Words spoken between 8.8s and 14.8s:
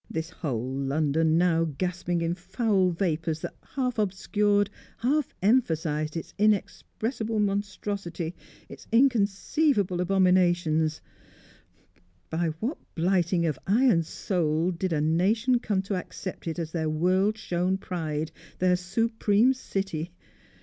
inconceivable abominations by what blighting of eye and soul